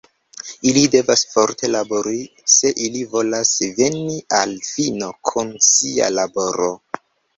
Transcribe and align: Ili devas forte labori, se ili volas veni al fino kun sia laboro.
Ili 0.69 0.81
devas 0.95 1.21
forte 1.33 1.67
labori, 1.73 2.23
se 2.55 2.71
ili 2.85 3.03
volas 3.11 3.51
veni 3.81 4.19
al 4.41 4.57
fino 4.71 5.11
kun 5.33 5.53
sia 5.71 6.09
laboro. 6.19 6.73